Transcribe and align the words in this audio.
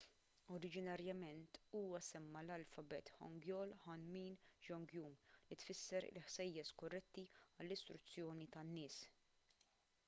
oriġinarjament 0.53 1.57
huwa 1.73 1.99
semma 2.07 2.41
l-alfabet 2.45 3.11
hangeul 3.17 3.75
hunmin 3.83 4.39
jeongeum 4.69 5.19
li 5.51 5.59
tfisser 5.61 6.09
il-ħsejjes 6.09 6.73
korretti 6.83 7.29
għall-istruzzjoni 7.37 8.49
tan-nies 8.57 9.01